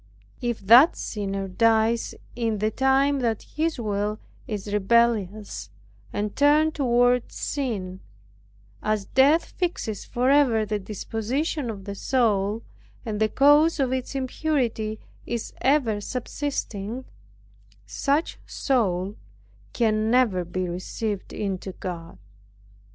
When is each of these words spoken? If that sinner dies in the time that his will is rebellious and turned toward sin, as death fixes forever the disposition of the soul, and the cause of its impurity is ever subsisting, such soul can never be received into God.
If 0.41 0.61
that 0.61 0.95
sinner 0.97 1.47
dies 1.47 2.15
in 2.35 2.57
the 2.57 2.71
time 2.71 3.19
that 3.19 3.43
his 3.43 3.79
will 3.79 4.17
is 4.47 4.73
rebellious 4.73 5.69
and 6.11 6.35
turned 6.35 6.73
toward 6.73 7.31
sin, 7.31 7.99
as 8.81 9.05
death 9.05 9.53
fixes 9.57 10.03
forever 10.03 10.65
the 10.65 10.79
disposition 10.79 11.69
of 11.69 11.85
the 11.85 11.93
soul, 11.93 12.63
and 13.05 13.19
the 13.19 13.29
cause 13.29 13.79
of 13.79 13.93
its 13.93 14.15
impurity 14.15 14.97
is 15.27 15.53
ever 15.61 16.01
subsisting, 16.01 17.05
such 17.85 18.39
soul 18.47 19.17
can 19.71 20.09
never 20.09 20.43
be 20.43 20.67
received 20.67 21.31
into 21.31 21.73
God. 21.73 22.17